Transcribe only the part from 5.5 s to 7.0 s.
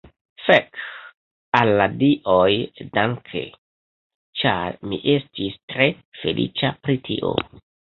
tre feliĉa